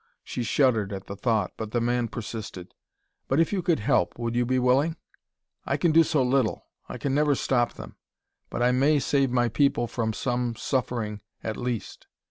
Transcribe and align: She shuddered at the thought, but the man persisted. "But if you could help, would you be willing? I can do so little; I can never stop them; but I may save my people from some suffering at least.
She 0.23 0.41
shuddered 0.41 0.91
at 0.93 1.05
the 1.05 1.15
thought, 1.15 1.51
but 1.57 1.69
the 1.73 1.79
man 1.79 2.07
persisted. 2.07 2.73
"But 3.27 3.39
if 3.39 3.53
you 3.53 3.61
could 3.61 3.77
help, 3.81 4.17
would 4.17 4.35
you 4.35 4.47
be 4.47 4.57
willing? 4.57 4.95
I 5.63 5.77
can 5.77 5.91
do 5.91 6.03
so 6.03 6.23
little; 6.23 6.65
I 6.89 6.97
can 6.97 7.13
never 7.13 7.35
stop 7.35 7.73
them; 7.73 7.97
but 8.49 8.63
I 8.63 8.71
may 8.71 8.97
save 8.97 9.29
my 9.29 9.47
people 9.47 9.85
from 9.85 10.11
some 10.11 10.55
suffering 10.55 11.21
at 11.43 11.55
least. 11.55 12.07